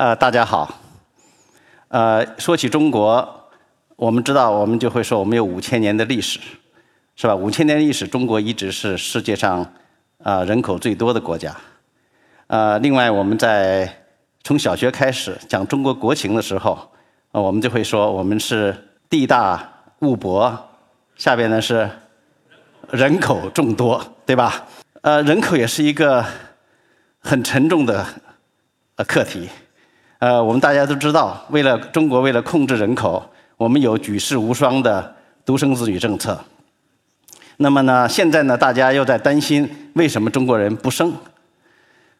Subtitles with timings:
[0.00, 0.80] 呃，大家好。
[1.88, 3.50] 呃，说起中国，
[3.96, 6.40] 我们知道，我们就会说我们有五千年的历史，
[7.16, 7.36] 是吧？
[7.36, 9.74] 五千年历史，中国一直是世界上
[10.22, 11.54] 啊人口最多的国家。
[12.46, 13.94] 呃，另外我们在
[14.42, 16.90] 从小学开始讲中国国情的时候，
[17.32, 18.74] 呃，我们就会说我们是
[19.10, 20.70] 地大物博，
[21.16, 21.90] 下边呢是
[22.90, 24.66] 人口众多，对吧？
[25.02, 26.24] 呃，人口也是一个
[27.18, 28.06] 很沉重的
[28.96, 29.50] 呃课题。
[30.20, 33.24] 呃，我们大家都知道，为了中国为了控制人口，
[33.56, 35.14] 我们有举世无双的
[35.46, 36.38] 独生子女政策。
[37.56, 41.10] 那么呢，现在呢，大家又在担心为什么中国人不生？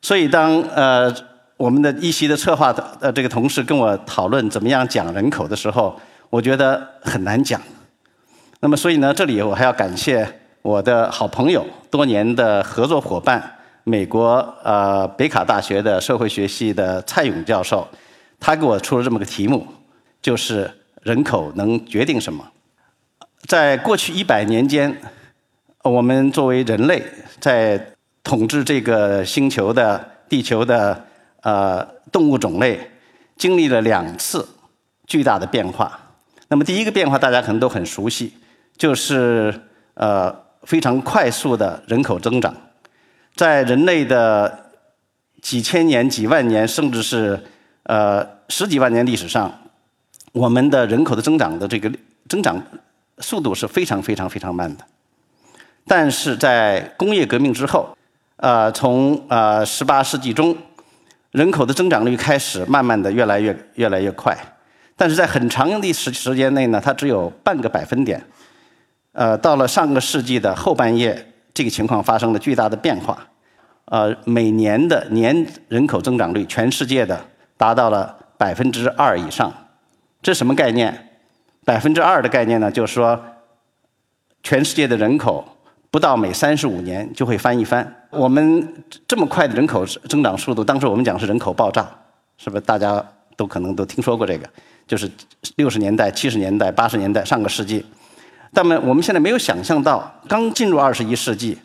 [0.00, 1.14] 所以当呃
[1.58, 7.60] 我们的一席的策划的呃这个同事跟我讨论怎么样讲人口的时候，我觉得很难讲。
[8.60, 10.26] 那么所以呢，这里我还要感谢
[10.62, 13.58] 我的好朋友、多年的合作伙伴。
[13.90, 17.88] 美国呃北卡大学的社会学系的蔡勇教授，
[18.38, 19.66] 他给我出了这么个题目，
[20.22, 20.70] 就是
[21.02, 22.46] 人口能决定什么？
[23.48, 24.96] 在过去一百年间，
[25.82, 27.02] 我们作为人类
[27.40, 27.84] 在
[28.22, 31.04] 统治这个星球的地球的
[31.42, 32.92] 呃动物种类，
[33.36, 34.48] 经历了两次
[35.08, 35.98] 巨大的变化。
[36.46, 38.34] 那么第一个变化大家可能都很熟悉，
[38.76, 39.52] 就是
[39.94, 40.32] 呃
[40.62, 42.54] 非常快速的人口增长。
[43.40, 44.66] 在人类的
[45.40, 47.42] 几千年、几万年，甚至是
[47.84, 49.50] 呃十几万年历史上，
[50.32, 51.90] 我们的人口的增长的这个
[52.28, 52.62] 增长
[53.20, 54.84] 速度是非常非常非常慢的。
[55.86, 57.96] 但是在工业革命之后，
[58.36, 60.54] 呃，从呃十八世纪中，
[61.30, 64.36] 人口的增长率开始慢慢的越来越越来越快，
[64.94, 68.22] 但是在很长的时时间内呢，它只有半个百分点。
[69.12, 71.26] 呃，到了上个世纪的后半叶。
[71.52, 73.26] 这个情况发生了巨大的变化，
[73.90, 77.20] 呃，每年的年人口增长率，全世界的
[77.56, 79.52] 达到了百分之二以上。
[80.22, 81.08] 这什么概念？
[81.64, 82.70] 百分之二的概念呢？
[82.70, 83.20] 就是说，
[84.44, 85.44] 全世界的人口
[85.90, 88.06] 不到每三十五年就会翻一番。
[88.10, 91.88] 我们这么快的人口增长速度，当时我们讲是人口爆炸，
[92.38, 92.60] 是不是？
[92.60, 93.04] 大家
[93.36, 94.48] 都可能都听说过这个，
[94.86, 95.10] 就是
[95.56, 97.84] 六十年代、七十年代、八十年代上个世纪。
[98.52, 101.58] 那么我们现在没有想象到，刚进入二十一世纪，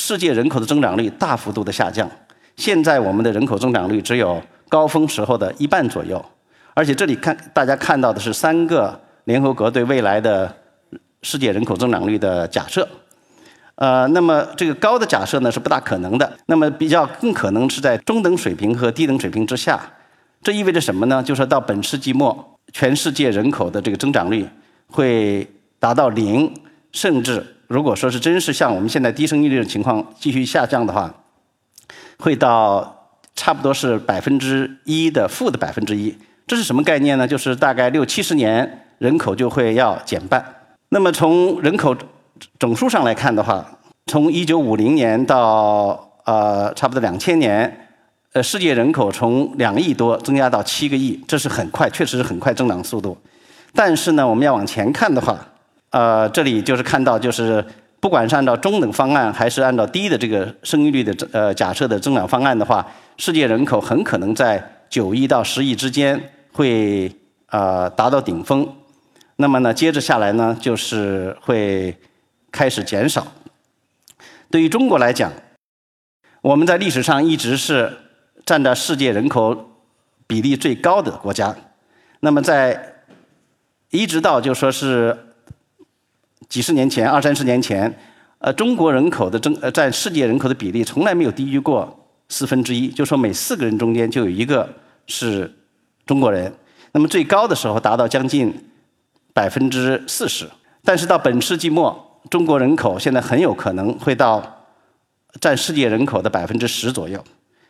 [0.00, 2.10] 世界人口的增长率大幅度的下降。
[2.56, 6.24] 现在我们的人口增长率只有高峰时候的一半左右，
[6.72, 10.50] 而且这里看大家看到的是三个联合国对未来的
[11.22, 12.88] 世界人口增长率的假设。
[13.74, 19.78] 呃，那么这个高的假设呢是不大可能的，那么比较更可能是在中等水平和低等水平之下。
[20.42, 21.22] 这意味着什么呢？
[21.22, 24.48] 就是到本世纪末，全世界人口的这个增长率。
[24.92, 25.46] 会
[25.78, 26.52] 达到零，
[26.90, 31.14] 甚至如果说是真是像我们现在低生育率的情况继续下降的话，
[32.18, 36.12] 会到差不多是百分之一的负的百分之一。
[36.48, 37.28] 这是什么概念呢？
[37.28, 40.44] 就是大概六七十年人口就会要减半。
[40.88, 41.96] 那么从人口
[42.58, 43.64] 总数上来看的话，
[44.06, 47.86] 从一九五零年到呃差不多两千年，
[48.32, 53.16] 呃世界人口从两亿多增加到七个亿，这是很快，确实是很快增长速度。
[53.72, 55.38] 但是呢，我们要往前看的话，
[55.90, 57.64] 呃，这里就是看到，就是
[57.98, 62.86] 不管是按照中等方案，还是按照低的这个生育率的呃假设的增长方案的话，
[63.16, 67.10] 世界人口很可能在九亿到十亿之间会
[67.46, 68.66] 呃达到顶峰。
[69.36, 71.96] 那么呢，接着下来呢，就是会
[72.52, 73.26] 开始减少。
[74.50, 75.32] 对于中国来讲，
[76.42, 77.92] 我们在历史上一直是
[78.44, 79.70] 占着世界人口
[80.26, 81.56] 比例最高的国家。
[82.20, 83.02] 那么在
[83.90, 85.16] 一直到就说是
[86.50, 87.90] 几十年前、二三十年前，
[88.40, 94.68] 呃，中国人口的增呃占世界人口的比例从来没有低于过四分之一，就说每四个人中间就有一个
[95.06, 95.50] 是
[96.04, 96.52] 中国人。
[96.92, 98.52] 那么最高的时候达到将近
[99.32, 100.46] 百分之四十，
[100.84, 104.66] 但是到本世纪末，中国人口现在很有可能会到
[105.40, 107.24] 占世界人口的百分之十左右，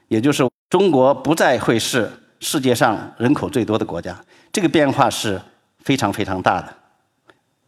[0.08, 2.10] 也就是中国不再会是
[2.40, 4.18] 世界上人口最多的国家。
[4.50, 5.40] 这个变化是。
[5.82, 6.68] 非常非常大的。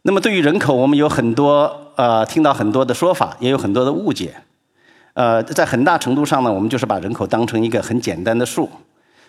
[0.05, 4.35] 那么对于人口，我们有很多呃听到很多的说法，也有很多的误解。
[5.13, 8.69] 呃，在很大程度上呢，我们就是把人口当成一个很简单的数。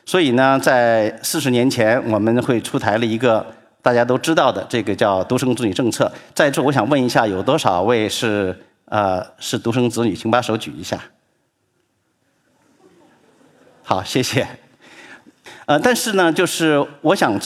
[0.05, 3.47] 所以呢，在四十年前，我们会出台了一个
[3.82, 6.11] 大家都知道的这个叫独生子女政策。
[6.35, 10.12] 在这，我想问一下，有多少位是呃是独生子女？
[10.17, 10.99] 请把手举一下。
[13.85, 14.44] 好，谢谢。
[15.67, 17.38] 呃，但是呢，就是我想。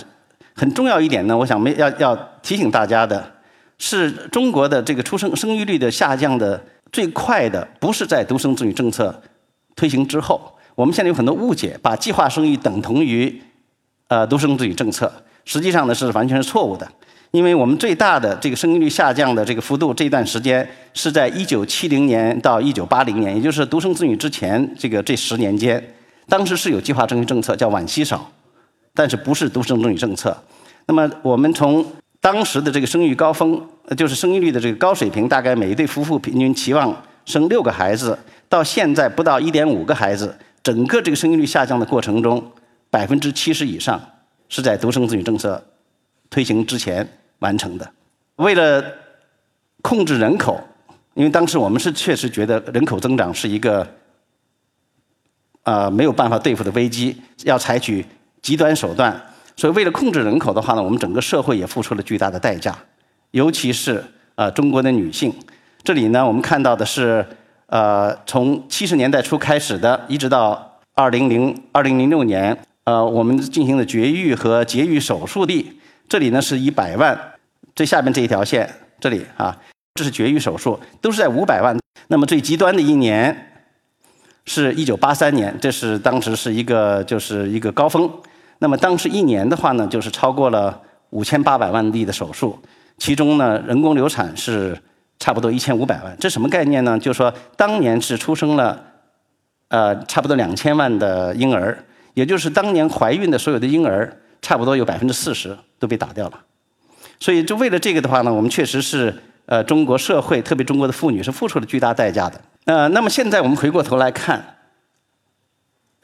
[0.58, 3.32] 很重要一点呢，我想没要要提醒大家的，
[3.78, 6.60] 是中国的这个出生生育率的下降的
[6.90, 9.22] 最快的，不是在独生子女政策
[9.76, 10.52] 推行之后。
[10.74, 13.40] 我们现在有很多误解，把计划生育等同于
[14.08, 15.12] 呃独生子女政策，
[15.44, 16.88] 实际上呢是完全是错误的。
[17.30, 25.94] 因为我们最大的这个生育率下降的这个幅度，这段时间是在1970年到1980年，也就是独生子女之前这个这十年间，
[26.26, 28.30] 当时是有计划生育政策，叫晚期少，
[28.98, 30.36] 但是不是独生子女政策。
[30.86, 31.86] 那么我们从
[32.20, 33.64] 当时的这个生育高峰，
[33.96, 38.18] 就是生育率的这个高水平，大概每一对夫妇平均期望生六个孩子，
[38.48, 42.42] 到现在不到1.5个孩子，整个这个生育率下降的过程中，
[42.90, 44.00] 百分之七十以上
[44.48, 45.62] 是在独生子女政策
[46.28, 47.08] 推行之前。
[47.40, 47.88] 完成的。
[48.34, 48.84] 为了
[49.80, 50.60] 控制人口，
[51.14, 53.86] 因为当时我们是确实觉得人口增长是一个
[55.62, 58.04] 啊没有办法对付的危机，要采取
[58.42, 59.20] 极端手段。
[59.56, 62.76] 所以为了控制人口的话呢，我们整个社会也付出了巨大的代价，
[63.32, 64.04] 尤其是
[64.36, 65.34] 啊中国的女性。
[65.82, 67.26] 这里呢，我们看到的是
[67.66, 75.72] 呃从七十年代初开始的，一直到二零零二零零六年，呃我们进行的绝育和节育手术的。
[76.08, 77.18] 这里呢是一百万，
[77.74, 79.56] 最下面这一条线，这里啊，
[79.94, 81.76] 这是绝育手术，都是在五百万。
[82.06, 83.57] 那么最极端的一年
[84.48, 88.10] 是一九八三年，这是当时是一个就是一个高峰。
[88.58, 90.80] 那么当时一年的话呢，就是超过了
[91.10, 92.58] 五千八百万例的手术，
[92.96, 94.76] 其中呢人工流产是
[95.20, 96.16] 差不多一千五百万。
[96.18, 96.98] 这什么概念呢？
[96.98, 98.82] 就是说当年是出生了
[99.68, 101.78] 呃差不多两千万的婴儿，
[102.14, 104.12] 也就是当年怀孕的所有的婴儿。
[104.40, 106.38] 差不多有百分之四十都被打掉了，
[107.18, 109.12] 所以就为了这个的话呢，我们确实是
[109.46, 112.40] 呃中国社会，特别中国的妇女是付出了巨大代价的。
[112.68, 114.58] 呃，那么现在我们回过头来看，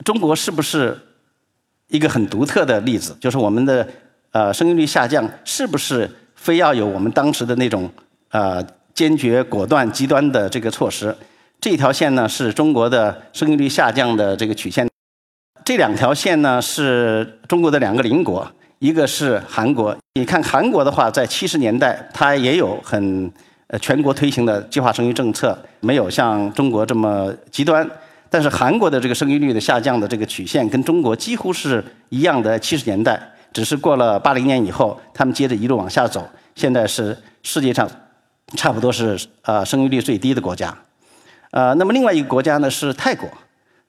[0.03, 0.99] 中国是不是
[1.89, 3.15] 一个很独特的例子？
[3.21, 3.87] 就是我们的
[4.31, 7.91] 呃生育率下降，是不是非要有我们当时的那种
[8.31, 11.15] 呃坚决、果断、极端的这个措施？
[11.61, 14.89] 这条线呢是中国的生育率下降的这个曲线。
[15.67, 19.95] 这两条线呢是中国的两个邻国，一个是韩国。
[20.15, 23.31] 你看韩国的话，在七十年代，它也有很
[23.69, 27.89] 呃全国推行的计划生育政策，没有像中国这么极端。
[28.31, 32.59] 但是韩国的这个生育率的下降的这个曲线跟中国几乎是一样的。
[32.59, 33.21] 七十年代，
[33.53, 37.89] 只是过了八零年以后，他们接着一路往下走，现在是世界上
[38.57, 40.77] 差不多是呃生育率最低的国家。
[41.53, 43.29] 呃，那么另外一个国家呢是泰国。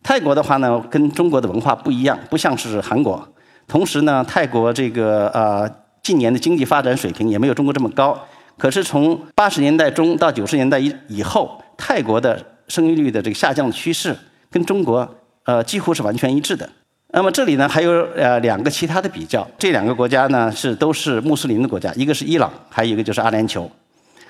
[0.04, 3.28] 泰国的话呢，跟中国的文化不一样，不像是韩国。
[3.68, 5.68] 同时呢，泰国这个呃
[6.04, 8.16] 近年的经济发展水平也没有中国这么高。
[8.58, 14.16] 可是从八十年代中到九十年代以以后，泰国的生育率的这个下降趋势
[14.50, 15.08] 跟中国
[15.44, 16.70] 呃几乎是完全一致的。
[17.10, 23.70] 那么这里呢还有呃两个其他的比较，这两个国家呢是都是穆斯林的国家，一个是伊朗，还有一个就是阿联酋。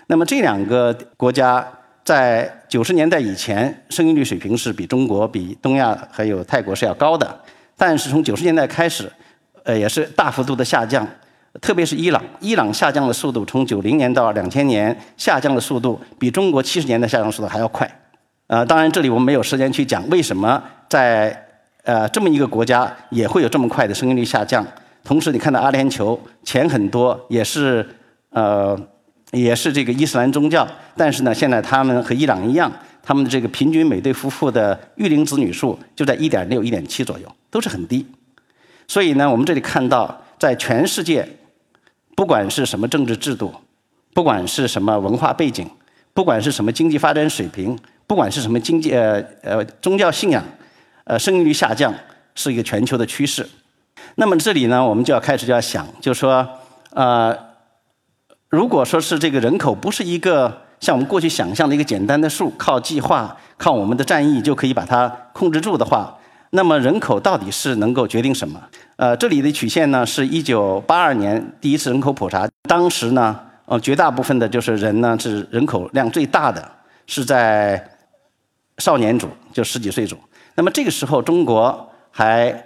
[0.07, 1.67] 那么这两个国家。
[2.05, 7.35] 在九十年代以前，生育率水平是比中国、比东亚还有泰国是要高的。
[7.75, 9.11] 但是从九十年代开始，
[9.63, 11.03] 呃，也是大幅度的下降。
[11.61, 17.89] 特别是伊朗，伊朗下降的速度从九零年到两千年下降的速度，比中国七十年代下降速度还要快。
[18.47, 21.45] 呃，当然这里我们没有时间去讲为什么在
[21.83, 24.65] 呃这么一个国家也会有这么快的生育率下降。
[25.03, 27.87] 同时，你看到阿联酋钱很多，也是
[28.29, 28.79] 呃。
[29.31, 30.65] 也是这个伊斯兰宗教，
[30.95, 32.71] 但是呢，现在他们和伊朗一样，
[33.03, 38.05] 他们的这个平均每对夫妇的育龄子女数就在1.6、1.7左右，都是很低。
[38.87, 41.27] 所以呢，我们这里看到，在全世界，
[42.15, 43.53] 不管是什么政治制度，
[44.13, 45.69] 不管是什么文化背景，
[46.13, 50.43] 不管是什么经济发展水平，不管是什么经济呃呃宗教信仰，
[51.03, 51.93] 呃生育率下降
[52.33, 53.47] 是一个全球的趋势。
[54.15, 56.47] 那么这里呢，我们就要开始就要想，就说
[56.91, 57.53] 呃。
[58.49, 66.17] 如果说是这个人口不是一个像我们过去想象的一个简单的数，靠计划、靠我们的战役就可以把它控制住的话，
[66.55, 68.59] 那么人口到底是能够决定什么？
[68.95, 76.71] 呃，这里的曲线呢，是一九八二年第一次人口普查，当时呢，呃，绝大部分的就是人呢是人口量最大的
[77.05, 77.85] 是在
[78.77, 80.17] 少年组，就十几岁组。
[80.55, 82.63] 那么这个时候，中国还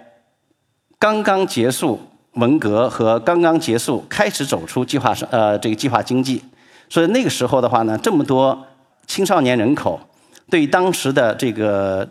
[0.98, 2.00] 刚刚结束。
[2.34, 6.42] 文革和刚刚结束，开始走出计划生呃这个计划经济，
[6.88, 8.66] 所以那个时候的话呢，这么多
[9.08, 10.00] 青少年人口，
[10.48, 12.08] 对当时的这个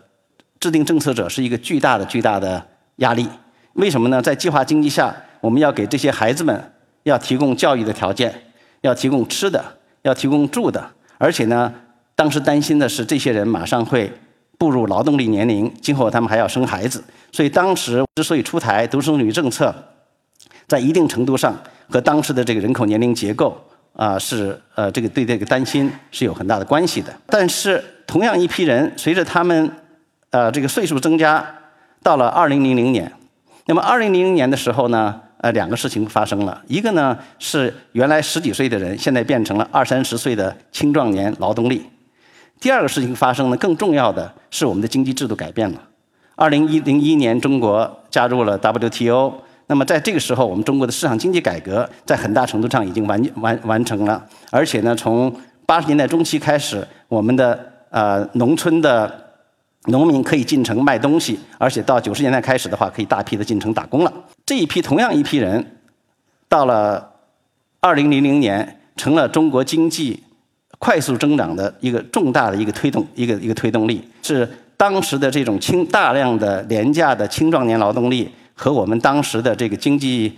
[0.59, 2.65] 制定政策者是一个巨大的巨大的
[2.97, 3.27] 压力。
[3.73, 4.21] 为什么呢？
[4.21, 6.71] 在计划经济下，我们要给这些孩子们
[7.03, 8.33] 要提供教育的条件，
[8.81, 9.63] 要提供吃的，
[10.01, 11.73] 要提供住的，而且呢，
[12.15, 14.11] 当时担心的是这些人马上会
[14.57, 19.73] 步入劳动力年龄，今后他们还要生孩子，所以当时之所以出台独生女政策。
[20.67, 21.57] 在一定程度上
[21.89, 23.59] 和当时的这个人口年龄结构
[23.93, 27.11] 啊是呃这个对这个担心是有很大的关系的。
[27.25, 29.71] 但是同样一批人，随着他们
[30.31, 31.45] 呃这个岁数增加，
[32.03, 33.11] 到了二零零零年，
[33.65, 41.85] 那么二零零零年的时候呢，呃，两个事情发生了，一个呢是原来十几岁的人现在变成了二三十岁的青壮年劳动力。
[42.59, 45.81] 第二个事情发生呢，更重要的是我们的经济制度改变了。
[46.35, 49.33] 二零一零一年，中国加入了 WTO。
[49.67, 54.25] 那么在这个时候，我们中国的市场经济改革在很大程度上已经完完完成了。
[54.51, 55.33] 而且呢，从
[55.65, 57.57] 八十年代中期开始，我们的
[57.91, 59.28] 呃农村的
[59.89, 64.13] 农民可以进城卖东西，而且到九十年代开始的话，可以大批的进城打工了。
[64.45, 65.77] 这一批同样一批人，
[66.47, 67.11] 到了
[67.79, 70.23] 二零零零年，成了中国经济
[70.77, 78.29] 快速增长的一个重大的一个推动一个一个推动力，是当时的这种青大量的廉价的青壮年劳动力。
[78.61, 80.37] 和我们当时的这个经济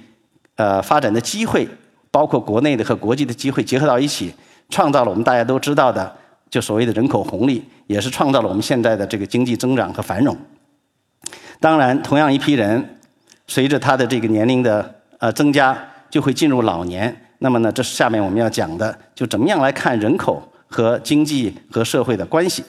[0.55, 1.67] 呃发展的机会，
[2.12, 4.31] 包括国内的和国际的机会结合到一起，
[4.70, 6.15] 创造了我们大家都知道的
[6.51, 10.38] 就所谓的人口红利，也是创造了我们现在的这个经济增长和繁荣。
[11.60, 12.98] 当然，同样一批人，
[13.48, 15.75] 随着他的这个年龄的呃增加，
[16.10, 17.15] 就会进入老年。
[17.39, 22.63] 那么呢，这是下面我们要讲的，就怎么样来看人口和经济和社会的关系。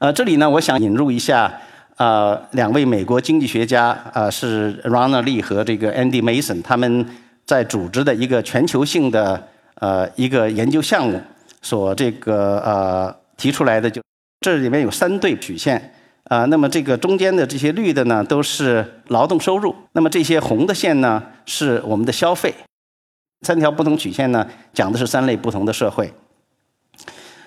[0.00, 1.50] 呃，这里呢，我想引入一下。
[1.96, 7.06] 呃，两位美国经济学家，呃，是 Ronald Lee 和这个 Andy Mason，他们
[7.44, 11.20] 在组织的一个全球性的呃一个研究项目，
[11.62, 14.02] 所这个呃提出来的就
[14.40, 22.54] 这里面有三对曲线，啊，那么这个中间的这些绿的呢都是劳动收入，那么这些红的线呢是我们的消费，
[23.46, 26.12] 三条不同曲线呢讲的是三类不同的社会，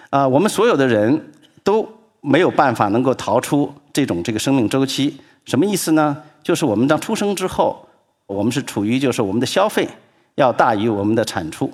[0.10, 1.32] 啊，我们所有的人
[1.64, 1.88] 都
[2.22, 3.74] 没有办法能够逃出。
[3.94, 6.22] 这种这个生命周期什么意思呢？
[6.44, 7.88] 就是我们当出生之后，
[8.28, 9.88] 我们是处于就是我们的消费
[10.36, 11.72] 要大于我们的产出。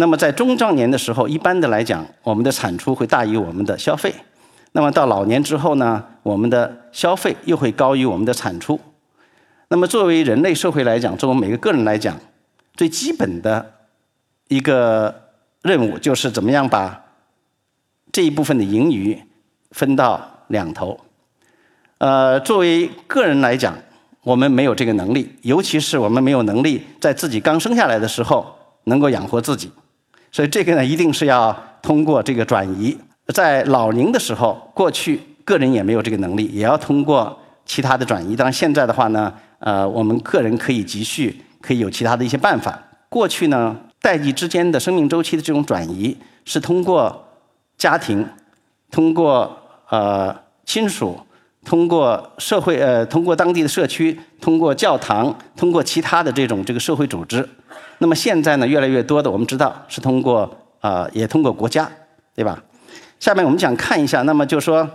[0.00, 4.14] 那么在中壮年的时候，一般的来讲，我们的产出会大于我们的消费。
[4.70, 8.78] 那么到老年之后呢，我们的消费又会高于我们的产出。
[9.66, 12.16] 那么作为人类社会来讲，作为每个个人来讲，
[12.76, 13.72] 最基本的
[14.46, 15.12] 一个
[15.62, 17.04] 任务就是怎么样把
[18.12, 19.20] 这一部分的盈余
[19.72, 21.00] 分到两头。
[21.98, 23.76] 呃，作为个人来讲，
[24.22, 28.46] 我们没有这个能力，尤其是我们没有能力在自己刚生下来的时候
[28.84, 29.72] 能够养活自己，
[30.38, 31.52] 所以这个呢，一定是要
[31.82, 32.96] 通过这个转移，
[33.34, 38.36] 在老龄的时候，过去个人也没有这个能力，也要通过其他的转移。
[38.36, 42.80] 当然，现在的话呢，呃，我们个人可以积蓄，可以有其他的一些办法。
[43.08, 47.24] 过去呢，代际之间的生命周期的这种转移，是通过
[47.76, 48.24] 家庭，
[48.92, 50.32] 通过呃
[50.64, 51.18] 亲属。
[51.64, 57.46] 通过社会呃，通过当地的社区，通过教堂，通过其他的这种这个社会组织。
[57.98, 60.50] 那么现在呢，越来越多的我们知道是通过
[60.80, 61.90] 啊，也通过国家，
[62.34, 62.62] 对吧？
[63.20, 64.88] 下面我们想看一下，那么就说，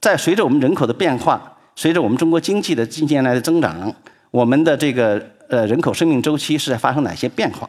[0.00, 3.94] 在随着我们人口的变化，随着我们中国经济的近年来的增长，
[4.30, 7.68] 我们的这个呃人口生命周期是在发生哪些变化？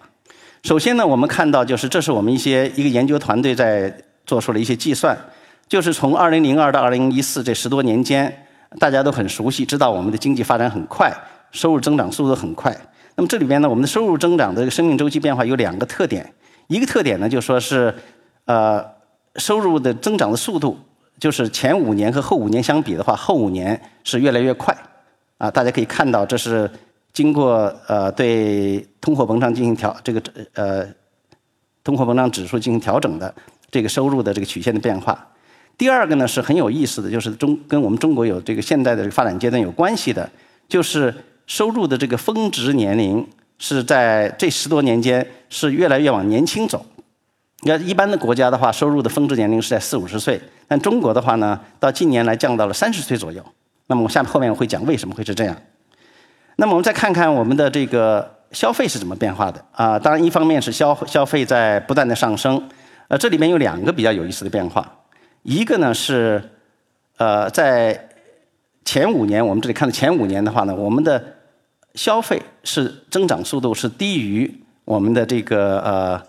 [0.63, 3.93] 首先呢，我们看到就是这是我们一些一个研究团队在
[4.25, 5.17] 做出了一些计算，
[5.67, 8.47] 就是从2002到2014这十多年间。
[8.79, 11.13] 大家都很熟悉，知道我们的经济发展很快，
[11.51, 12.73] 收入增长速度很快。
[13.15, 16.33] 那么这里边呢，我们的收入增长的生命周期变化有两个特点。
[16.67, 17.93] 一个特点呢，就说是，
[18.45, 18.85] 呃，
[19.35, 20.77] 收入的增长的速度，
[21.19, 24.75] 就是前五年和后五年相比的话，后五年是越来越快。
[25.37, 26.69] 啊，大家可以看到，这是
[27.11, 30.21] 经过呃对通货膨胀进行调这个
[30.53, 30.85] 呃
[31.83, 33.33] 通货膨胀指数进行调整的
[33.69, 35.27] 这个收入的这个曲线的变化。
[35.77, 40.29] 第二个呢是很有意思的，就是中跟我们中国有这个现在的发展阶段有关系的，
[40.69, 41.13] 就是
[41.47, 46.85] 收入的这个峰值年龄是在这十多年间是越来越往年轻走。
[47.61, 53.45] 你看一般的国家的话，收入的峰值年龄是在四五十岁，但中国的话呢，到近年来降到了三十岁左右。
[53.87, 55.55] 那么我下面后面我会讲为什么会是这样。
[56.55, 59.99] 那么我们再看看我们的这个消费是怎么变化的啊？
[59.99, 62.67] 当然一方面是消消费在不断的上升，
[63.09, 64.91] 呃，这里面有两个比较有意思的变化。
[65.43, 66.41] 一个呢是，
[67.17, 68.09] 呃，在
[68.83, 71.23] 前五年，我们这里看的前五年的话呢，我们的
[71.95, 74.51] 消费是增长速度是低于
[74.85, 76.21] 我们的这个呃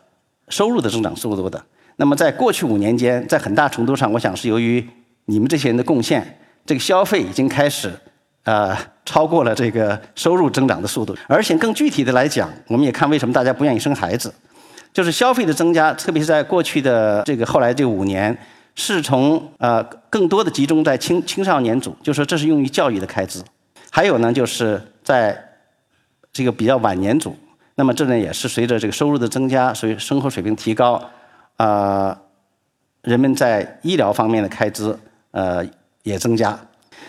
[0.48, 1.64] 收入的增长速度的。
[1.96, 4.86] 那么在过去五年间，在很大程度上，我想是由于
[5.24, 7.90] 你们这些人的贡献，这个消费已经开始
[8.44, 11.16] 呃超过了这个收入增长的速度。
[11.26, 14.32] 而且更具体的来讲，我们也看为什么大家不愿意生孩子，
[14.92, 18.36] 就是消费的增加，特别是在过去的这个后来这五年。
[18.74, 23.40] 是从呃更多的集中在青青少年组，就说这是用于教育的开支；
[23.90, 25.38] 还有呢，就是在
[26.32, 27.36] 这个比较晚年组，
[27.74, 31.02] 那么这呢也是随着这个收入的增加，所以生活水平提高，
[31.56, 32.18] 啊，
[33.02, 34.98] 人们在医疗方面的开支
[35.32, 35.64] 呃
[36.02, 36.58] 也增加。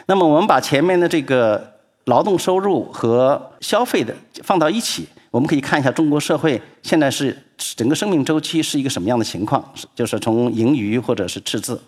[0.06, 11.82] 那么我们把前面的这个劳动收入和消费的放到一起，我们可以看一下中国社会现在是整个生命周期是一个什么样的情况，就是从盈余或者是赤字。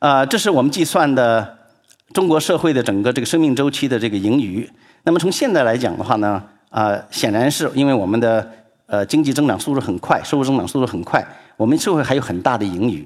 [0.00, 1.56] 啊，这是我们计算的
[2.12, 4.68] 中国社会的整个这个生命周期的这个盈余。
[5.04, 8.46] 那么从现在来讲的话呢，啊，显然是因为我们的
[8.84, 11.26] 呃经济增长速度很快，收入增长速度很快，
[11.56, 13.02] 我们社会还有很大的盈余，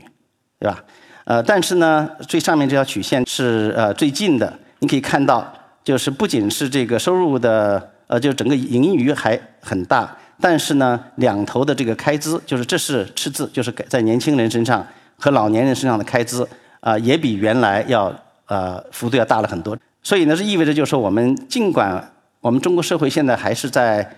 [0.59, 0.83] 对吧？
[1.25, 5.53] 呃，但是呢，最上面这条曲线是呃最近的，你可以看到，
[5.85, 14.87] 就是不仅是这个收入的呃，就整个盈余还很大，但是呢，两头的这个开支，就是这是赤字，就是在年轻人身上
[15.19, 16.47] 和老年人身上的开支
[16.79, 18.15] 啊，也比原来要
[18.47, 19.77] 呃幅度要大了很多。
[20.01, 24.09] 所以呢，这意味着就是说，我们尽管我们中国社会现在还是在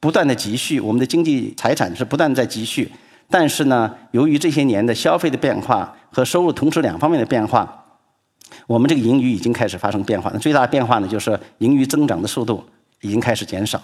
[0.00, 2.90] 不断的积蓄，我们的经济财产是不断在积蓄。
[3.28, 7.84] 但是呢，由于这些年的消费的变化和收入同时两方面的变化，
[8.66, 10.30] 我们这个盈余已经开始发生变化。
[10.32, 12.64] 那最大的变化呢，就是盈余增长的速度
[13.00, 13.80] 已经开始减少，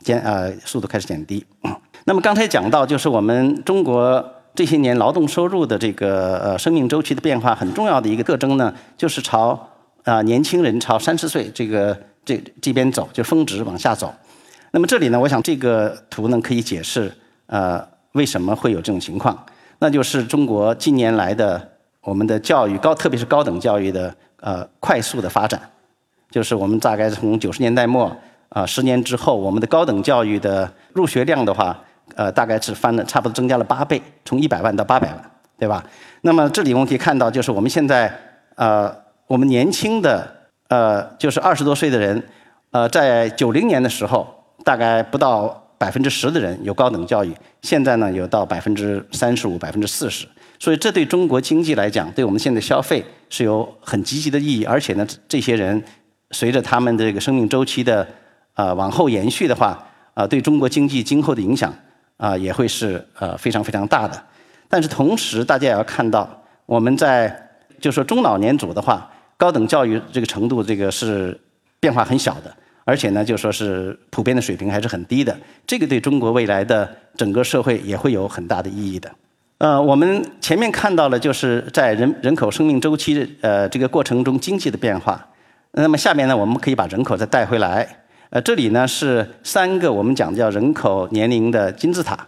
[0.00, 1.44] 减呃速度开始减低。
[2.04, 9.68] 那么刚才讲到，就是我们中国这些年劳动收入的这个呃生命周期的变化，很重要的一个特征呢，就是朝
[10.04, 14.14] 啊年轻人朝三十岁这个这这边走，就峰值往下走。
[14.72, 17.12] 那么这里呢，我想这个图呢可以解释
[17.46, 17.92] 呃。
[18.12, 19.46] 为什么会有这种情况？
[19.78, 21.66] 那就是中国近年来的
[22.02, 25.58] 我们的教育高，特别是高等教育的呃快速的发展。
[26.32, 28.10] 就是我们大概从九十年代末
[28.48, 31.78] 啊十年之后，我们的高等教育的入学量的话，
[32.16, 35.84] 呃大概是翻了差不多增加了八倍，从一百万到八百万，对吧？
[36.22, 38.12] 那么这里我们可以看到，就是我们现在
[38.56, 38.92] 呃
[39.26, 40.26] 我们年轻的
[40.68, 42.20] 呃就是二十多岁的人，
[42.70, 44.26] 呃在九零年的时候
[44.64, 45.58] 大概不到。
[45.82, 50.24] 百分之十的人有高等教育，现在呢有到百分之三十五、百分之四十，
[50.60, 54.64] 所以这对中国经济来讲，对我们现在消费是有很积极的意义。
[54.64, 55.82] 而且呢，这些人
[56.32, 58.06] 随着他们的这个生命周期的
[58.54, 61.72] 啊往后延续的话，啊对中国经济今后的影响
[62.16, 64.20] 啊也会是呃非常非常大的。
[64.68, 71.38] 但是同时，大家也要看到，我们在就说中老年组的话，高等教育这个程度这个是
[71.78, 72.52] 变化很小的。
[72.84, 79.08] 而且呢，就说是普遍的水平还是很低的，这个对中国未来的整个社会也会有很大的意义的。
[79.58, 85.24] 呃，我们前面看到了，就是在人人口生命周期呃这个过程中经济的变化。
[85.72, 88.04] 那么下面呢，我们可以把人口再带回来。
[88.28, 92.18] 呃，这里呢是三个我们讲叫人口年龄的金字塔。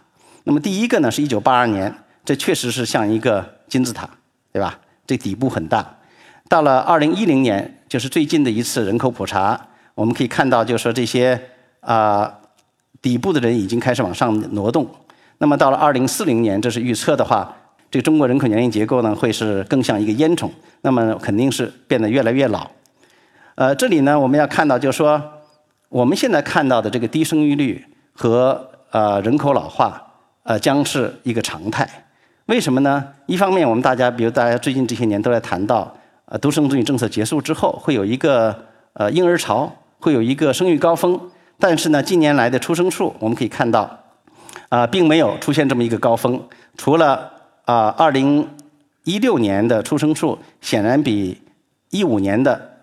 [0.45, 4.09] 那么第一个呢是一九八二年，这确实是像一个金字塔，
[4.51, 4.79] 对吧？
[5.05, 5.97] 这底部很大。
[6.49, 9.59] 到了二零一零年，就是最近的一次人口普查。
[9.93, 11.39] 我们可以看到，就是说这些
[11.81, 12.31] 啊
[13.01, 14.87] 底部的人已经开始往上挪动。
[15.37, 17.55] 那么到了二零四零年，这是预测的话，
[17.91, 20.49] 这个中国人口年龄结构呢会是更像一个烟囱，
[20.81, 22.69] 那么肯定是变得越来越老。
[23.55, 25.21] 呃，这里呢我们要看到，就是说
[25.89, 30.01] 我们现在看到的这个低生育率和呃人口老化
[30.43, 31.89] 呃将是一个常态。
[32.45, 33.03] 为什么呢？
[33.25, 35.91] 一方面，我们大家比如大家最近这些年都在谈到，
[36.25, 38.55] 呃独生子女政策结束之后会有一个
[38.93, 39.71] 呃婴儿潮。
[39.97, 41.19] 会有一个生育高峰，
[41.57, 43.89] 但是呢，近年来的出生数我们可以看到，
[44.69, 46.39] 啊，并没有出现这么一个高峰。
[46.77, 47.31] 除了
[47.63, 48.47] 啊，二零
[49.05, 51.41] 一六年的出生数显然比
[51.89, 52.74] 一五年的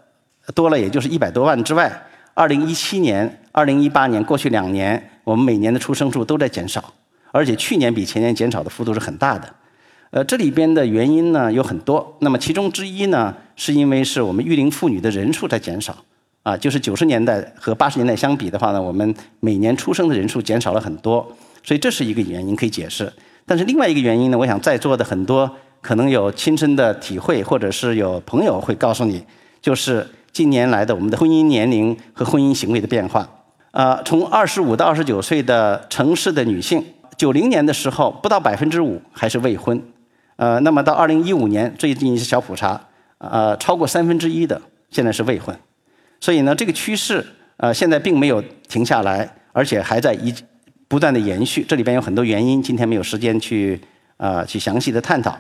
[0.55, 1.93] 多了，也就是一百多万之外，
[2.35, 6.93] 二零一七年、二零一八年过去两年，我们每年的出生数都在减少，
[7.31, 9.49] 而且去年比前年减少的幅度是很大的。
[10.11, 15.97] 呃，这里边的原因呢有很多，那么其中之一呢，是因为是我们育龄妇女的人数在减少。
[16.43, 21.25] 啊，就是九十年代和八十年代相比的话呢，我们每年出生的人数减少了很多，
[21.63, 23.13] 所以这是一个原因可以解释。
[23.47, 25.49] 但是另外一个原因呢，我想在座的很多
[25.81, 29.25] 可能有亲身的体会，或者是有朋友会告诉你，
[29.61, 33.29] 就是近年来的我们的婚姻年龄和婚姻行为的变化。
[33.73, 36.85] 呃，从二十五到二十九岁的城市的女性，
[37.17, 39.83] 九零年的时候不到百分之五还是未婚，
[40.37, 42.81] 呃，那么到二零一五年最近一次小普查，
[43.19, 45.57] 呃，超过三分之一的现在是未婚。
[46.21, 47.25] 所以呢，这个趋势
[47.57, 50.35] 呃现在并没有停下来，而且还在一
[50.89, 51.65] 不断的延续。
[51.67, 53.81] 这里边有很多原因，今天没有时间去
[54.19, 55.35] 啊去详细的探讨。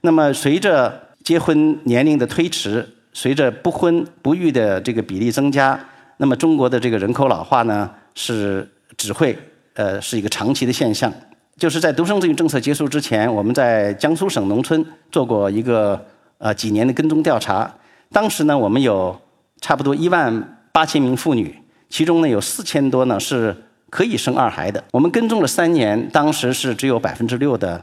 [0.00, 2.84] 那么随着结婚年龄的推迟，
[3.16, 5.80] 随着不婚不育的这个比例增加，
[6.18, 9.38] 那么中国的这个人口老化呢是只会
[9.72, 11.10] 呃是一个长期的现象。
[11.56, 16.04] 就是在独生子女政策结束之前，我们在江苏省农村做过一个
[16.36, 17.74] 呃几年的跟踪调查，
[18.12, 19.18] 当时呢我们有。
[19.58, 23.56] 差不多一万八千名妇女，其中呢有四千多呢是
[23.88, 24.84] 可以生二孩的。
[24.92, 27.82] 我们跟踪了三年，当时是只有百分之六的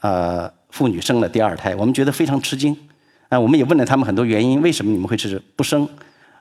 [0.00, 2.74] 呃妇女生了第二胎，我们觉得非常吃惊。
[3.30, 5.88] 啊，我们也问了他们很多原因，为什么你们会是不生？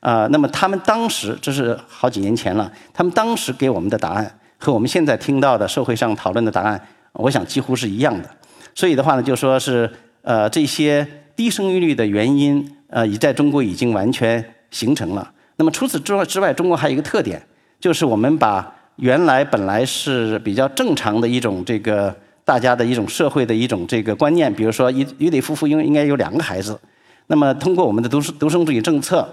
[0.01, 6.81] 啊，那么他们当时这是好几年前了，他们当时给我们的答案和我们现在听到的社会上讨论的答案，
[7.13, 8.29] 我想几乎是一样的。
[8.73, 9.91] 所以的话呢，就说是
[10.23, 15.31] 呃这些低生育率的原因，呃已在中国已经完全形成了。
[15.57, 17.41] 那么除此之外之外，中国还有一个特点，
[17.79, 22.15] 就是我们把原来本来是比较正常的一种这个
[22.49, 26.79] 大家的一种社会的一种这个观念，比如说一一对夫妇应应该有两个孩子，
[27.27, 29.27] 那么通过我们的独生独生子女政策。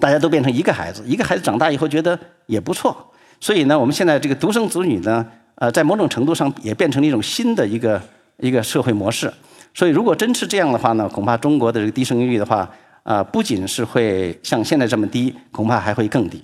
[0.00, 2.96] 大家都变成一个孩子，一个孩子长大以后觉得也不错，
[3.40, 8.00] 所以呢，我们现在这个独生子女呢，呃，在某种程度上也变成了一种新的一个
[8.36, 9.32] 一个社会模式。
[9.74, 12.70] 所以，如果真是这样的话呢，恐怕中国的这个低生育率的话，
[13.02, 16.40] 啊，不仅是会像现在这么低，恐怕还会更低。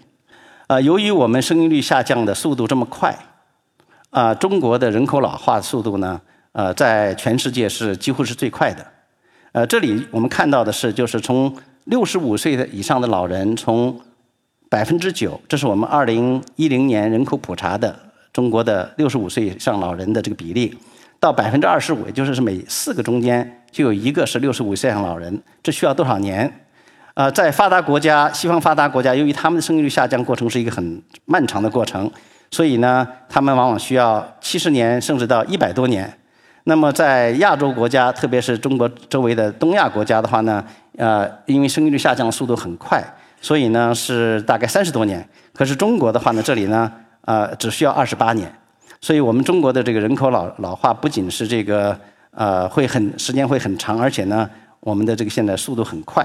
[0.66, 3.16] 啊，由于我们生育率下降的速度这么快，
[4.14, 6.20] 啊，中国的人口老化速度呢，
[6.52, 8.86] 呃，在全世界是几乎是最快的。
[9.50, 11.52] 呃，这里我们看到的是，就是从
[11.86, 14.00] 六十五岁的以上的老人，从
[14.70, 17.98] 百分之九，这是我们二零一零年人口普查的
[18.32, 20.78] 中国的六十五岁以上老人的这个比例，
[21.18, 26.60] 到百分之二十五，也就是每四个中间就有一个是六十五岁以上老人，这需要多少年？
[27.14, 32.08] 呃，在发达国家，西方发达国家，由于他们的生育率下降过程是一个很漫长的过程，
[32.54, 36.08] 所以呢，他们往往需要七十年，甚至到一百多年。
[36.66, 40.64] 那么在亚洲国家，特别是中国周围的东亚国家的话呢？
[40.96, 43.02] 呃，因为生育率下降的速度很快，
[43.40, 45.28] 所以呢是大概三十多年。
[45.52, 48.48] 可是中国的话呢，这里呢，呃，只需要二十八年。
[49.00, 51.98] 所以我们中国的这个人口老老化不仅是这个
[52.30, 56.24] 呃会很时间会很长，而且呢，我们的这个现在速度很快。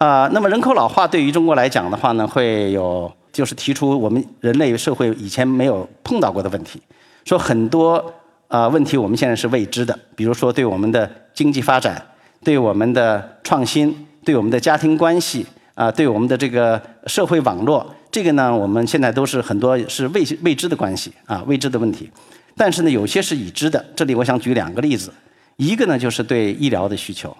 [0.00, 6.80] 啊，那么人口老化对于中国来讲的话呢，会有就是提出我们人类社会以前没有碰到过的问题，
[7.26, 8.02] 说很多
[8.48, 12.02] 啊问题我们现在是未知的，比如说对我们的经济发展。
[12.42, 22.10] 对我们的创新，对我们的家庭关系，啊，对我们的这个社会网络，这个呢，我们现在都是很多是未未知的关系啊，未知的问题。
[22.56, 23.84] 但是呢，有些是已知的。
[23.94, 25.12] 这里我想举两个例子，
[25.56, 27.36] 一个呢就是对医疗的需求。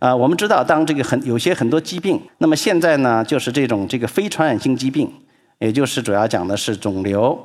[0.00, 5.12] 啊，我们知道，当这个很有些很多疾病，那么现在呢，就是这种这个非传染性疾病，
[5.58, 7.38] 也就是主要讲的是肿瘤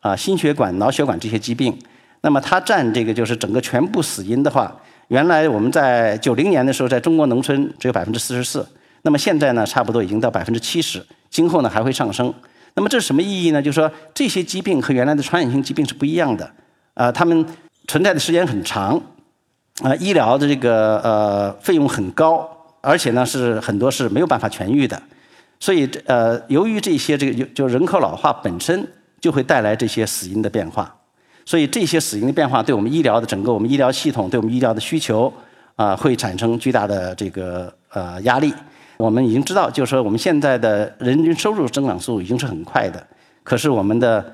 [0.00, 1.74] 啊、心血管、脑血管这些疾病，
[2.20, 4.78] 那么它占这个就是整个全部死因的话。
[5.08, 8.66] 原来我们在九零年的时候，在中国农村只有百分之四十四，
[9.00, 12.32] 那么现在呢，差不多已经到百分之七十，今后呢还会上升。
[12.74, 13.62] 那么这是什么意义呢？
[13.62, 16.50] 就是说这些疾病和原来的传染性疾病是不一样的，
[16.92, 17.46] 啊，它们
[17.88, 19.00] 存在的时间很长，
[19.82, 22.48] 啊，医疗的这个呃费用很高，
[22.80, 25.00] 而且呢是很多是没有办法痊愈的。
[25.58, 28.86] 所以呃，由于这些这个就就人口老化本身
[29.20, 30.94] 就会带来这些死因的变化。
[31.44, 35.32] 所以这些死因的变化对我们医疗的整个我们医疗系统对我们医疗的需求
[35.74, 38.52] 啊会产生巨大的这个呃压力。
[38.98, 43.04] 我们已经知道，就是说我们现在的人均收入增长速度已经是很快的，
[43.42, 44.24] 可是我们的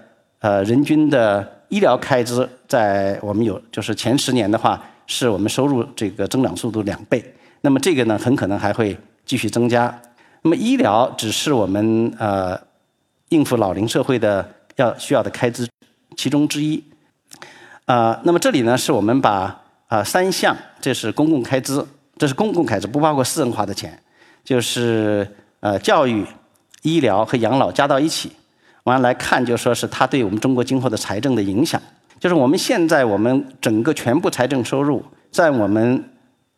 [0.40, 7.34] 呃人均的医疗开支在我们有就是前十年的话，是我们收入这个增长速度两倍。
[7.62, 10.00] 那么这个呢很可能还会继续增加。
[10.42, 12.56] 那么医疗只是我们呃
[13.30, 15.68] 应付老龄社会的要需要的开支
[16.16, 16.80] 其中之一。
[17.86, 21.84] 啊，那么这里呢，是我们把啊三项，这是公共开支，
[22.18, 23.98] 这是公共开支，不包括私人花的钱，
[24.44, 25.26] 就是
[25.60, 26.24] 呃教育、
[26.82, 28.30] 医疗和养老加到一起，
[28.84, 31.80] 完了来看，就说是它对我们中国今后的财政的影响。
[32.18, 36.04] 就是我们现在我们整个全部财政收入占我们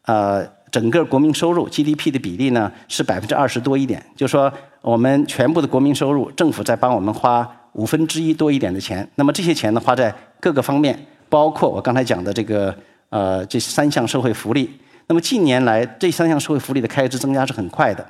[0.05, 10.99] 呃整个国民收入 GDP 的比例呢是百分之二十多一点，就是说我们全部的国民收入，政府在帮我们花五分之一多一点的钱，那么这些钱呢花在各个方面。
[11.29, 12.75] 包括我刚才讲的这个
[13.11, 14.69] 呃这三项社会福利，
[15.07, 18.05] 那么近年来这三项社会福利的开支增加是很快的，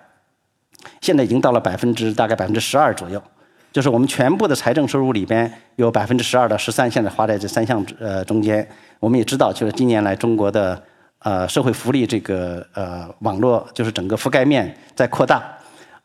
[1.02, 3.22] 现在已经到了百分之大概百分之十二左右，
[3.72, 8.66] 就是我们全部的财政收入里边有百分之十二到十三现在花在这三项呃中间。
[8.98, 10.82] 我们也知道，就是近年来中国的
[11.20, 15.42] 呃社会福利这个呃网络就是整个覆盖面在扩大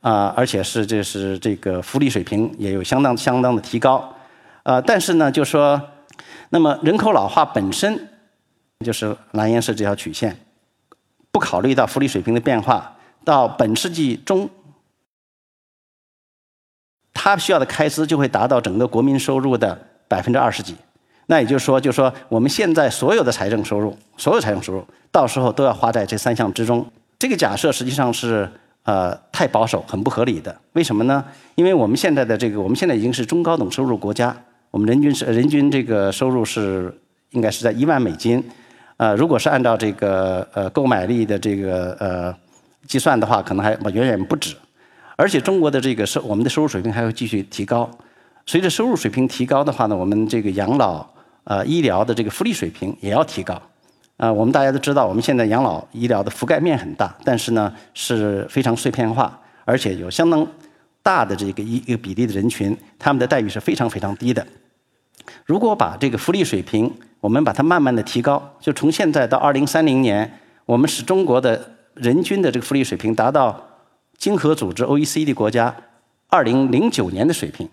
[0.02, 4.14] 啊，而且是这是这个福利水平也有相当相当的提高，
[4.64, 5.82] 呃，但是呢，就说。
[6.50, 8.08] 那么人口老化本身
[8.86, 10.38] 就是蓝颜色这条曲线，
[11.32, 14.48] 不考虑到福利水平的变化，到本世纪中，
[17.16, 19.76] 它需要的开支就会达到整个国民收入的
[20.08, 20.76] 百分之二十几。
[21.26, 26.86] 那也就是说，就是说我们现在所有的财政收入，所有财政收入，到时候都要花在这三项之中。
[27.18, 28.48] 这个假设实际上是
[28.84, 30.56] 呃太保守，很不合理的。
[30.74, 31.26] 为什么呢？
[31.56, 34.36] 因为我们现在的这个，我们现在已经是中高等收入国家。
[34.70, 36.94] 我们人均是人均这个收入是
[37.32, 38.44] 应该是在一万美金，
[38.98, 42.36] 呃，如果是按照这个呃购买力的这个呃
[42.86, 44.54] 计算的话，可能还远远不止。
[45.16, 47.90] 而且中国的这个收我们的收入水平还会继续提高。
[48.46, 51.06] 随着收入水平提高的话呢，我们这个养老
[51.46, 53.62] 呃医疗的这个福利水平也要提高。
[54.18, 60.48] 啊，我们大家都知道，我们现在养老医疗的覆盖面很大，但是呢是非常碎片化，而且有相当
[61.04, 64.46] 大的这个一一个比例的人群，他们的待遇是非常非常低的。
[65.46, 73.62] 如果把这个福利水平，我们把它慢慢的提高，就从现在到二零三零年，我们使中国的人均的这个福利水平达到
[74.18, 75.76] 经合组织 OECD 国家
[76.30, 77.70] 二零零九年的水平，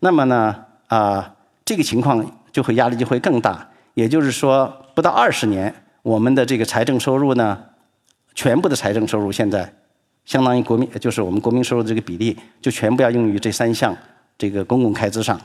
[0.00, 3.68] 那么呢啊这个情况就会压力就会更大。
[3.94, 7.62] 也就是说，不到二十年，我们的这个财政收入呢，
[8.34, 9.70] 全部的财政收入现在
[10.24, 13.94] 相当于国民，就是我们国民收入的这个比例，就全部要用于这三项
[14.38, 15.38] 这个公共开支上。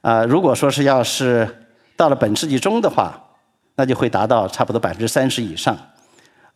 [0.00, 3.20] 啊，如果说是要是到了本世纪中的话，
[3.74, 5.76] 那就会达到差不多百分之三十以上。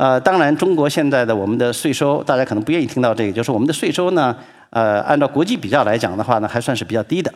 [0.03, 4.37] 呃，当然，中国现在的我们的税收，大家可能不愿意听到这个，就是我们的税收呢，
[4.71, 7.33] 呃，按照国际比较来讲的话呢，还算是比较低的。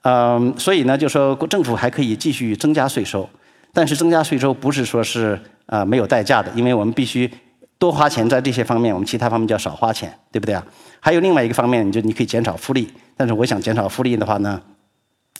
[0.00, 3.28] 嗯，所以呢，就说政府还可以继续增加税收，
[3.74, 7.30] 但是增加税收不是说是啊没有代价的，因为我们必须
[7.78, 10.64] 多花钱在这些方面，我们其他方面就要少花钱，对不对啊？
[10.98, 14.58] 还有另外一个方面，你就你可以减少福利，但是我想减少福利的话呢，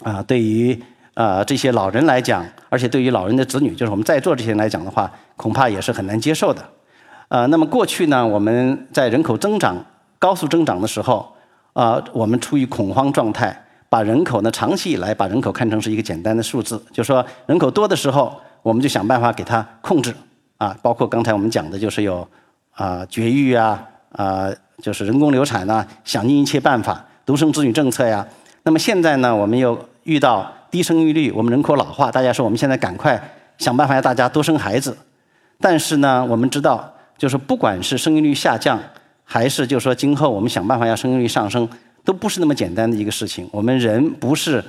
[0.02, 0.78] 啊，对于
[1.14, 6.62] 啊这些老人来讲，而且对于老人的子女，就是我们在座这些人来讲的话，恐怕也是很难接受的。
[7.28, 9.76] 啊，那么过去呢，我们在人口增长
[10.18, 11.34] 高速增长的时候，
[11.72, 13.58] 啊，我们处于恐慌状态。
[13.88, 20.14] 把人口呢，长期以来把人口看成是一个简单的数字，就说人口多的时候，我们就想办法给它控制，
[20.56, 22.26] 啊，包括刚才我们讲的，就是有
[22.72, 24.48] 啊绝育啊，啊
[24.80, 28.26] 就是人工流产呐，想尽一切办法，独生子女政策呀。
[28.62, 33.20] 那么现在呢，我们又遇到低生育率，我们人口老化，大家说我们现在赶快
[33.58, 34.96] 想办法让大家多生孩子。
[35.60, 38.80] 但是呢，我们知道，就是不管是生育率下降，
[39.24, 41.68] 还是就是说今后我们想办法要生育率上升。
[42.04, 43.48] 都不是那么简单的一个事情。
[43.52, 44.60] 我们人不是，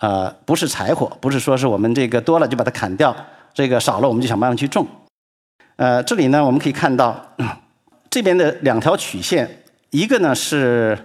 [0.00, 3.14] 呃，不是柴火，不是说是我们这个多了就把它砍掉，
[3.54, 4.84] 这个少了我们就想办法去种。
[5.76, 7.14] 呃，这里呢我们可以看到，
[8.10, 10.98] 这边的两条曲线，一个呢是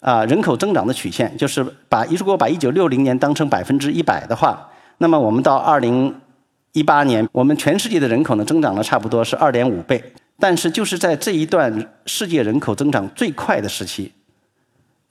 [0.00, 6.14] 啊人口增长的曲线，就是把如果把一九六零年当成百分之一百的话，那么我们到二零
[6.72, 10.02] 一八年，我们全世界的人口呢增长了差不多是二点五倍。
[10.38, 14.10] 但是就是在这一段世界人口增长最快的时期。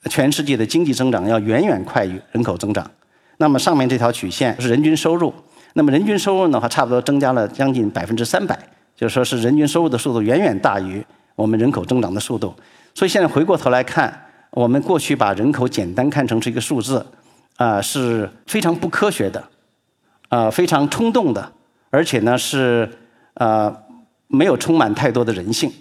[0.08, 2.90] 全世界的经济增长要远远快于人口增长，
[3.36, 5.32] 那么上面这条曲线是人均收入，
[5.74, 8.58] 那么人均收入的话，差不多增加了将近百分之三百，
[8.96, 11.04] 就是说是人均收入的速度远远大于
[11.36, 12.54] 我们人口增长的速度。
[12.94, 14.10] 所以现在回过头来看，
[14.50, 17.04] 我们过去把人口简单看成是一个数字，
[17.56, 19.44] 啊，是非常不科学的，
[20.28, 21.52] 啊，非常冲动的，
[21.90, 22.88] 而且呢是
[23.34, 23.74] 呃
[24.26, 25.72] 没有充满太多的人性。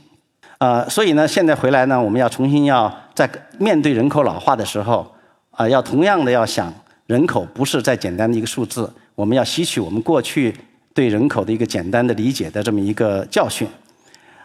[0.59, 5.09] 呃，所以呢，现在回来呢，我们要重新要在面对人口老化的时候，
[5.51, 6.71] 啊，要同样的要想，
[7.07, 10.53] 人口不是再简单的一个数字，我们要吸取我们过去
[10.93, 13.65] 对人口的一个简单的理解的这么一个教训。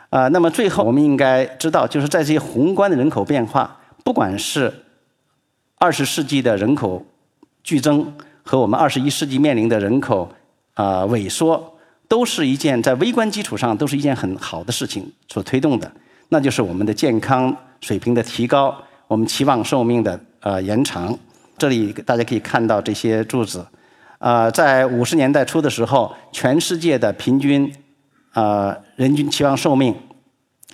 [0.08, 4.73] 啊，那么最后我们应该知道，就是在这些宏观的人口变化，不管是
[5.79, 7.05] 二十世纪的人口
[7.62, 10.31] 剧增和我们二十一世纪面临的人口
[10.75, 11.75] 啊萎缩，
[12.07, 15.90] 都是一件在微观基础上都是一件很好的事情所推动的。
[16.29, 18.77] 那就是我们的健康水平的提高，
[19.09, 21.19] 我们期望寿命的呃延长。
[21.57, 23.67] 这里大家可以看到这些柱子，
[24.19, 27.73] 啊，在五十年代初的时候，全世界的平均
[28.33, 29.95] 啊人均期望寿命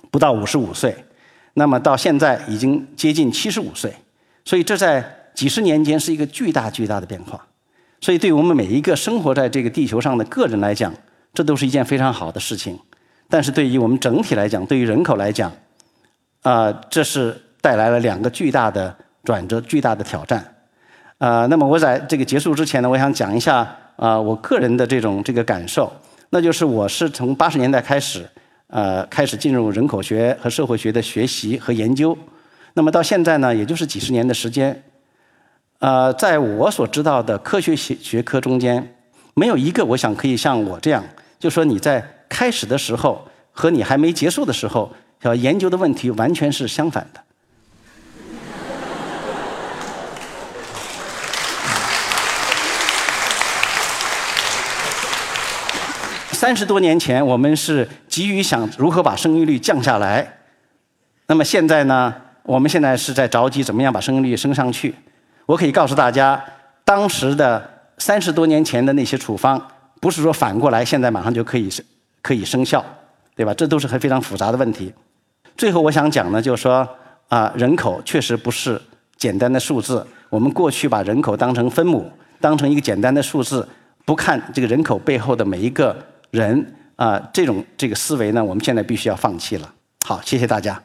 [0.09, 1.05] 不到五十五岁，
[1.53, 3.93] 那么到现在已经接近七十五岁，
[4.45, 7.45] 所以这在几十年间是一个巨大巨大的变化。
[7.99, 10.93] 所以对于我们每一个生活在这个地球上的个人来讲，
[11.33, 12.79] 这都是一件非常好的事情。
[13.29, 15.51] 但是对于我们整体来讲，对于人口来讲，
[16.41, 20.55] 啊，这是带来了两个巨大的转折、巨大的挑战。
[21.19, 25.93] 啊，那么我在这个结束之前呢，我想讲一下啊，我个人的这种这个感受，
[26.31, 28.27] 那就是我是从八十年代开始，
[28.71, 32.17] 呃，开始进入人口学和社会学的学习和研究，
[32.73, 34.83] 那么到现在呢，也就是几十年的时间。
[35.77, 38.95] 呃，在我所知道的科学学学科中间，
[39.35, 41.03] 没有一个我想可以像我这样，
[41.37, 42.17] 就说你在。
[42.31, 44.89] 开始的时候和你还没结束的时候
[45.23, 47.21] 要研究的问题完全是相反的。
[56.41, 60.39] 三十多年前，我们是急于想如何把生育率降下来，
[61.27, 62.15] 那么现在呢？
[62.41, 64.95] 我们现在是在着急怎么样把生育率升上去。
[65.45, 66.43] 我可以告诉大家，
[66.83, 69.61] 当时的三十多年前的那些处方。
[69.99, 71.85] 不是说反过来现在马上就可以生
[72.23, 72.83] 可以生效，
[73.35, 73.53] 对吧？
[73.53, 74.91] 这都是很非常复杂的问题。
[75.55, 76.89] 最后我想讲呢，就是说
[77.29, 78.81] 啊，人口确实不是
[79.15, 80.03] 简单的数字。
[80.31, 83.69] 我们过去把人口当成分母，当成一个简单的数字，
[84.05, 85.95] 不看这个人口背后的每一个
[86.31, 89.73] 人啊，这种这个思维呢，我们现在必须要放弃了。
[90.05, 90.81] 好，谢谢大家。